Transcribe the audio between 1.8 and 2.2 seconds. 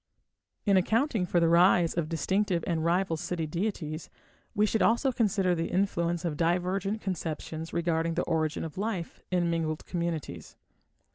of